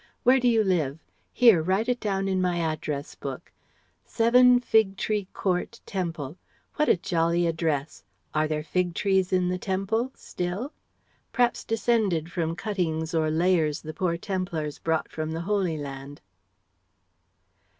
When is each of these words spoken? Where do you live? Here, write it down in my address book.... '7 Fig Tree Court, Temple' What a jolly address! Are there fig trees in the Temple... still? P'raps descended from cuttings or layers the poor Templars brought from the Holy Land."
Where 0.23 0.39
do 0.39 0.47
you 0.47 0.63
live? 0.63 0.97
Here, 1.31 1.61
write 1.61 1.87
it 1.87 1.99
down 1.99 2.27
in 2.27 2.41
my 2.41 2.57
address 2.57 3.13
book.... 3.13 3.51
'7 4.03 4.59
Fig 4.59 4.97
Tree 4.97 5.27
Court, 5.31 5.79
Temple' 5.85 6.39
What 6.77 6.89
a 6.89 6.97
jolly 6.97 7.45
address! 7.45 8.03
Are 8.33 8.47
there 8.47 8.63
fig 8.63 8.95
trees 8.95 9.31
in 9.31 9.47
the 9.49 9.59
Temple... 9.59 10.11
still? 10.15 10.73
P'raps 11.33 11.63
descended 11.63 12.31
from 12.31 12.55
cuttings 12.55 13.13
or 13.13 13.29
layers 13.29 13.81
the 13.83 13.93
poor 13.93 14.17
Templars 14.17 14.79
brought 14.79 15.07
from 15.11 15.29
the 15.33 15.41
Holy 15.41 15.77
Land." 15.77 16.19